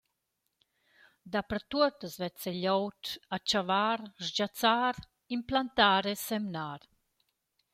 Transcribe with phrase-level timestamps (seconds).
[1.31, 3.01] Dapertuot as vezza gleud
[3.35, 4.95] a chavar, sgiazzar,
[5.37, 6.81] implantar e semnar.